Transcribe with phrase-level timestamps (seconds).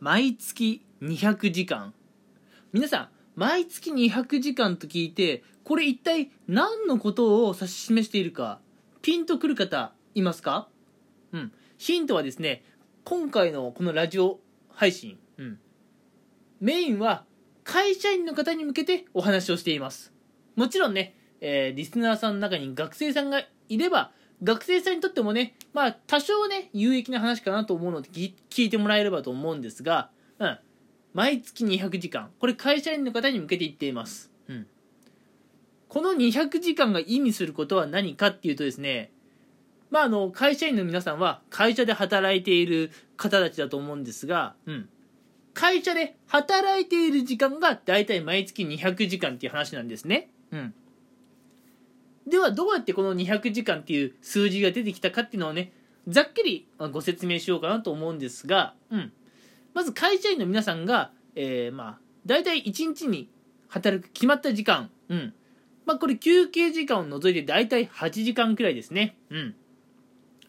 [0.00, 1.92] 毎月200時間。
[2.72, 8.60] 皆さん毎月200時間と聞いてこれ一体何のことを指し示しているか
[9.02, 10.68] ピンとくる方いますか？
[11.32, 11.52] うん。
[11.78, 12.62] ヒントはですね
[13.04, 14.38] 今回のこのラジオ
[14.70, 15.58] 配信、うん、
[16.60, 17.24] メインは
[17.64, 20.12] 会社員の方に向けてお話をしています。
[20.54, 24.12] もちろんね、えー、リスナーさんの中に学生さんがいれば
[24.44, 28.32] 学生さんにとってもね、まあ、多少ね、有益な話かなと思うので聞
[28.64, 30.58] いてもらえればと思うんですが、うん。
[31.14, 32.30] 毎月200時間。
[32.38, 34.30] これ会社員の方に向けて言っています。
[34.48, 34.66] うん。
[35.88, 39.10] この200時間が意味することは何かっていうとですね、
[39.90, 44.88] まあ、あの、会社員の皆さんは会社で働いている方たちだと思うんですが、うん。
[45.54, 50.30] 会社で働いている時間がだいたい毎月200時間っていう話なんですね。
[50.52, 50.74] うん。
[52.28, 55.72] ではどうやってこの200時間っていう数字が出てきたかっていうのをね
[56.06, 59.12] ざっくりご説明しようかなと思うんですが、うん、
[59.74, 63.30] まず会社員の皆さんが、えー、まあ大体1日に
[63.68, 65.34] 働く決まった時間、うん。
[65.86, 69.54] まあ、これ休憩時間を除いて大体8時間くらいですね、うん。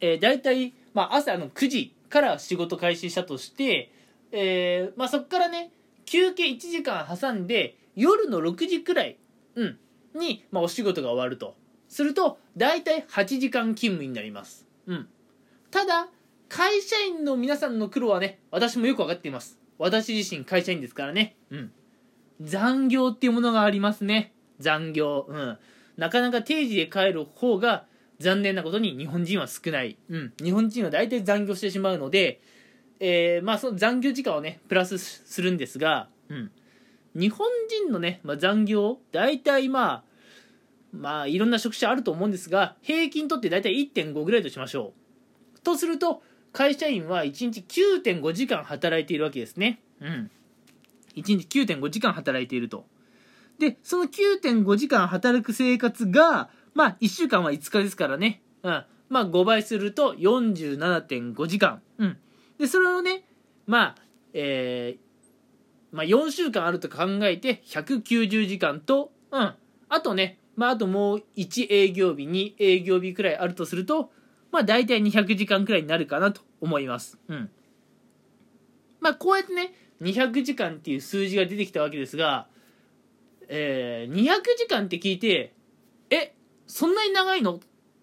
[0.00, 3.90] えー、大体、まあ、朝の9時から仕事開始したとして、
[4.30, 5.72] えーまあ、そこからね
[6.04, 9.16] 休憩1時間挟んで夜の6時くらい、
[9.56, 9.78] うん、
[10.14, 11.56] に、まあ、お仕事が終わると
[11.94, 14.66] すると大体8時間勤務になります。
[14.88, 15.08] うん。
[15.70, 16.08] ただ
[16.48, 19.60] 会社員の皆さんの苦労はね私もよく分かっています。
[19.78, 21.36] 私自身会社員ですからね。
[21.50, 21.72] うん。
[22.40, 24.32] 残業っていうものがありますね。
[24.58, 25.26] 残業。
[25.28, 25.58] うん。
[25.96, 27.86] なかなか定時で帰る方が
[28.18, 32.40] 残念なことに日本人は少ない、うん、日本人は大体残業してしまうので、
[32.98, 36.50] えー、まあその残業時間をねプラスするんですが、うん、
[37.14, 40.13] 日本人のね、まあ、残業大体まあ
[40.94, 44.92] まあいろんな職種あると思うんですが平均とって大体1.5ぐらいとしましょ
[45.56, 45.60] う。
[45.60, 47.64] とすると会社員は1日
[48.02, 49.80] 9.5時間働いているわけですね。
[50.00, 50.30] うん。
[51.16, 52.86] 1日9.5時間働いていると。
[53.58, 58.40] でその9.5時間働く生活がまあ1週間は5日ですからね。
[58.62, 58.84] うん。
[59.08, 61.82] まあ5倍すると47.5時間。
[61.98, 62.18] うん。
[62.58, 63.24] でそれをね
[63.66, 63.94] まあ
[64.32, 69.54] えー、まあ4週間あると考えて190時間とうん。
[69.88, 74.12] あとねまあ、あともう1営業日、2営業日くらいあるとすると、
[74.52, 77.18] まあ、大体200時間くらいになるかなと思います。
[77.28, 77.50] うん。
[79.00, 82.46] まあ、こうやってね、200時間っていう数字が出てきたわけですが、
[83.48, 85.54] えー、200時間って聞いて、
[86.10, 86.34] え、
[86.66, 87.58] そんなに長いのっ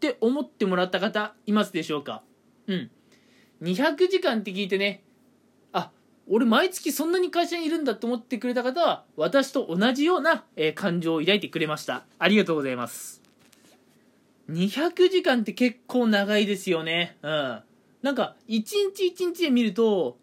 [0.00, 2.22] て思ってもらった方いますでしょうか？
[2.66, 2.90] うん。
[3.62, 5.03] 200時間って聞いてね、
[6.28, 12.04] 俺毎月そんなに会社にいるんだと思ってくれた方は私と同じような、え、感情を抱いてくれました。
[12.18, 13.22] ありがとうございます。
[14.50, 17.16] 200時間って結構長いですよね。
[17.22, 17.62] うん。
[18.02, 20.18] なんか一日一日で見ると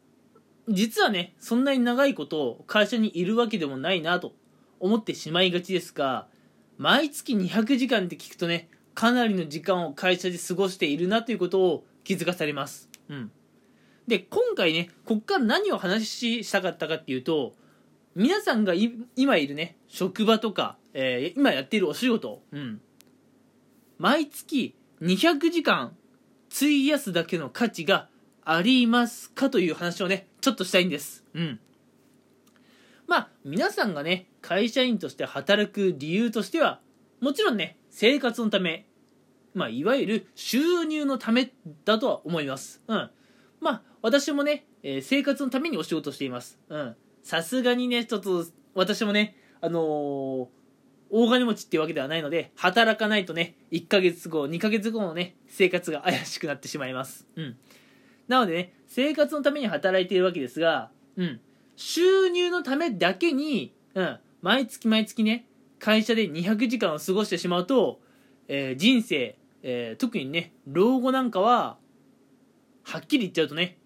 [0.69, 4.33] 実はねそんなに長いこと会社にいるわけでもないなと
[4.79, 6.27] 思ってしまいがちですが
[6.77, 12.89] 毎月200時間って聞くとねかなりの時間を会社で過ごしているなということを気づかされます。
[13.09, 13.31] うん。
[14.11, 17.53] で今回ねこっから何を話ししたかったかっていうと
[18.13, 18.73] 皆さんが
[19.15, 22.81] 今いるね職場とか、えー、今やっているお仕事、うん、
[23.99, 25.95] 毎月200時間
[26.53, 28.09] 費やすだけの価値が
[28.43, 31.23] ありますかという話をねちょっとしたいんです。
[31.33, 31.59] うん。
[33.07, 36.81] まあ皆さんがね会社員として働く理由としては
[37.21, 38.87] もちろんね生活のため
[39.53, 41.53] まあいわゆる収入のため
[41.85, 42.81] だとは思います。
[42.89, 43.09] うん。
[43.61, 46.57] まあ私もね、えー、生活のためにお仕事しています。
[46.69, 46.95] うん。
[47.23, 50.47] さすがにね、ちょっと、私もね、あのー、
[51.11, 57.27] 大金持ちっていうわけではないので、働かないとね、1ヶ月後、2ヶ月後のね、生活が怪しくなってしまいます。
[57.35, 57.57] うん。
[58.27, 61.39] なのでね、生活のために働いているわけですが、うん。
[61.75, 64.19] 収入のためだけに、うん。
[64.41, 65.45] 毎月毎月ね、
[65.79, 67.99] 会社で200時間を過ごしてしまうと、
[68.47, 71.77] えー、人生、えー、特にね、老後なんかは、
[72.83, 73.77] はっきり言っちゃうとね、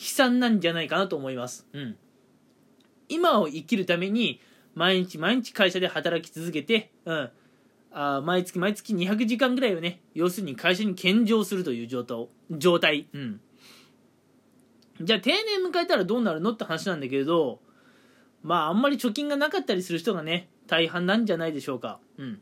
[0.00, 1.66] 悲惨なんじゃないかなと思います。
[1.74, 1.96] うん。
[3.10, 4.40] 今を生きるために、
[4.74, 7.30] 毎日毎日会社で働き続けて、うん。
[7.92, 12.28] あ毎月毎月200時間ぐらいをね、要するに会社に献上するという状態。
[12.50, 13.08] 状態。
[13.12, 13.40] うん。
[15.02, 17.60] じゃあ定年迎えたらどうなるのって話なんだけれど、
[18.42, 22.00] まああんまり貯金がなかったりする人がね、大半なんじゃないでしょうか。
[22.16, 22.40] うん。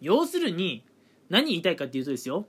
[0.00, 0.84] 要するに、
[1.28, 2.46] 何言いたいかっていうとですよ。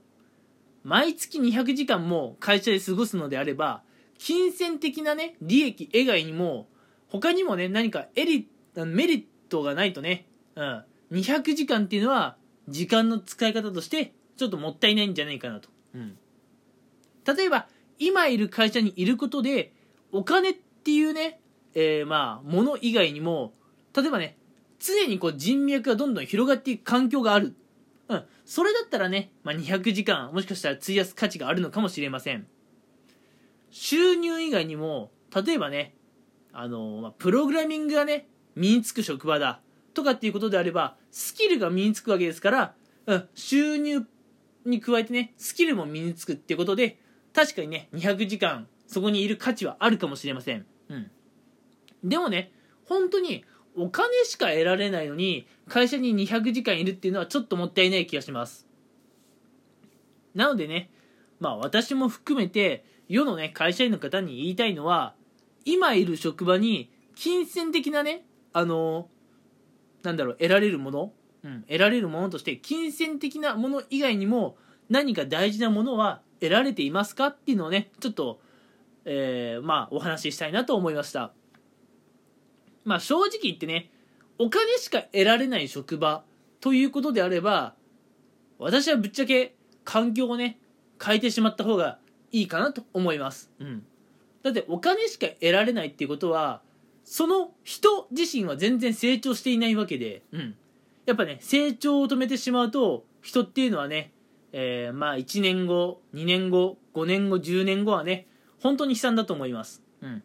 [0.84, 3.82] 毎月200時間も会社で過ごすのであれば
[4.18, 6.68] 金銭的なね利益以外にも
[7.08, 12.36] 他にもね何かエリメリットがないとね、うん、200時間っていうのは
[12.68, 16.16] 時間の使い方としてちょっともったいないんじゃないかなと、うん、
[17.24, 17.66] 例えば
[17.98, 19.72] 今いる会社にいることで
[20.14, 21.40] お金っていうね、
[21.74, 23.52] えー、まあ、もの以外にも、
[23.96, 24.36] 例えばね、
[24.78, 27.56] 常にこう人脈がどんどん広がっていく環境がある。
[28.08, 28.24] うん。
[28.44, 32.46] それだったらね、まあ、200時間、もしかしたら費やす価値があるのかもしれません。
[33.70, 35.96] 収入以外にも、例えばね、
[36.52, 39.60] あの、まあ、プログラミングがね、身につく職場だ。
[39.94, 42.74] とかっていうことであれば、スキルが身につくわけですから、
[43.06, 44.06] うん、収入
[44.64, 46.98] に加えてね、スキルも身につくっていうことで、
[47.32, 50.66] 確かにね、200時間、そこにいる価値はあるかもしれません。
[50.88, 51.10] うん。
[52.02, 52.52] でもね、
[52.86, 53.44] 本当に、
[53.76, 58.66] お金しか得られないのに、会社に200時間いるっていうのはちょっともったいない気がします。
[60.34, 60.90] なのでね、
[61.40, 65.14] まあ私も含めて、世のね、会社員の方に言いたいのは、
[65.64, 69.08] 今いる職場に、金銭的なね、あの
[70.02, 71.12] なんだろう、得られるもの、
[71.42, 74.56] うん、得られるものとして、金銭的なもの以外にも、
[74.88, 78.40] 何か大事なものは得られていますかっていうのをね、ちょっと、
[79.06, 81.32] えー、まあ、お話ししたいなと思いました。
[82.84, 83.90] まあ、正直言ってね、
[84.38, 86.24] お金しか得られない職場
[86.60, 87.74] ということであれば、
[88.58, 89.54] 私はぶっちゃけ
[89.84, 90.58] 環境をね、
[91.04, 91.98] 変えてしまった方が
[92.32, 93.50] いいかなと思います。
[93.60, 93.84] うん。
[94.42, 96.62] だってお金しか得られないっていうことは、
[97.04, 100.54] その人自身は全然成長していないわけで、うん。
[101.06, 104.12] やっぱね、成長を止めてしまうと、人っていうのはね、
[104.52, 108.26] えー、まあ1年後、2年後、5年後、10年後はね、
[108.60, 109.82] 本当に悲惨だと思います。
[110.00, 110.22] うん。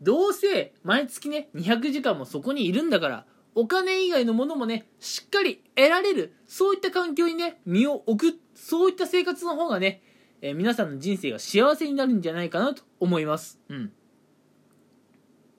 [0.00, 10.02] どうせ、毎月ね、200時間もそこにいるんだから、お金以外のものもね、しっかり得られる、そういった環境にね、身を置く、そういった生活の方がね、
[10.42, 13.58] えー、皆さんの人生が幸せになるんじゃないかなと思います。
[13.68, 13.92] うん。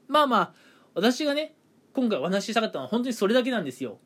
[0.07, 0.53] まあまあ、
[0.93, 1.55] 私がね、
[1.93, 3.97] 今回お話ししたかったのは本当にそれだけなんですよ。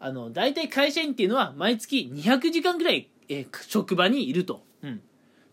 [0.00, 4.64] あの、大体会社員っていうのは毎月200時間ぐらい、えー、職場にいると。
[4.82, 5.00] うん。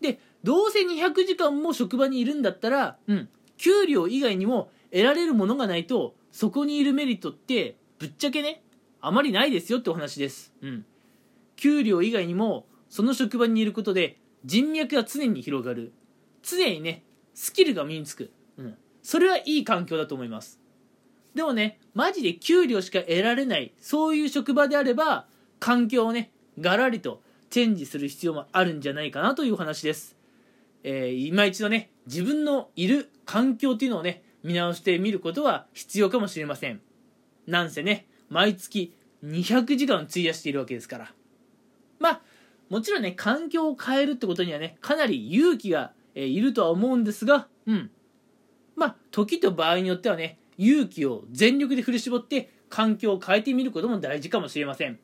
[0.00, 3.28] で、どうせ200時間も職場にいるんだったら、うん。
[3.56, 8.62] 給料以外にも得られるものがないと、そこにいるメリットって、ぶっちゃけね、
[9.00, 10.52] あまりないですよってお話です。
[10.62, 10.84] うん。
[11.56, 15.92] 給料以外にも、その職場にいることで、人脈が常に広がる。
[16.42, 17.02] 常にね、
[17.34, 18.30] スキルが身につく。
[18.58, 18.76] うん。
[19.02, 20.60] それはいい環境だと思います。
[21.34, 25.26] でもね、マジで給料しか得られない、そういう職場であれば、
[25.58, 30.16] 環境をね、ガラリとチェンジする必要もあるんじゃないかなという話です。
[30.82, 36.80] えー、今一度ね、自分のいる環境っていうのをね、見直してみることは必要かもしれません。
[37.46, 38.94] なんせね、毎月
[39.24, 41.12] 200時間費やしているわけですから。
[41.98, 42.20] まあ、
[42.70, 47.90] もちろんね、環境を変えるってことにはね、かなり勇気が、え、いるとは思うんですが、うん。
[48.74, 54.98] まあ、時と場合によってはね、勇気を全力で振り絞って環境を変えてみることも大事かもしれません。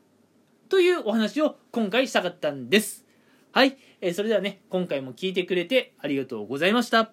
[0.68, 3.04] というお話を今回したかったんです。
[3.52, 3.76] はい。
[4.00, 7.12] え、それではね、今回も聞いてくれてありがとうございました。